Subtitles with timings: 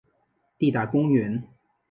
[0.57, 1.43] 立达公园。